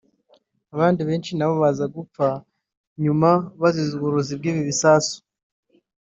abandi 0.73 1.01
benshi 1.09 1.31
na 1.33 1.47
bo 1.49 1.55
baza 1.63 1.85
gupfa 1.95 2.27
nyuma 3.03 3.29
bazize 3.61 3.91
uburozi 3.95 4.33
bw’ibi 4.39 4.61
bisasu 4.69 5.15